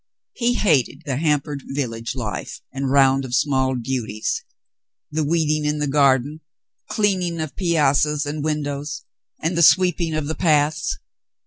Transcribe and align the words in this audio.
He 0.33 0.55
hated 0.55 1.03
the 1.05 1.17
hampered 1.17 1.61
village 1.75 2.15
life, 2.15 2.59
and 2.73 2.89
round 2.89 3.23
of 3.23 3.35
small 3.35 3.75
duties— 3.75 4.43
the 5.11 5.23
weeding 5.23 5.63
in 5.63 5.77
the 5.77 5.85
garden, 5.85 6.41
cleaning 6.89 7.39
of 7.39 7.55
piazzas 7.55 8.25
and 8.25 8.43
windows, 8.43 9.03
and 9.43 9.55
the 9.55 9.61
sweeping 9.61 10.15
of 10.15 10.25
the 10.25 10.33
paths. 10.33 10.97